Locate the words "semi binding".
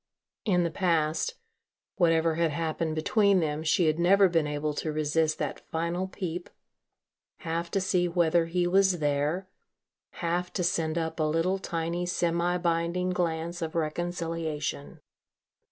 12.07-13.11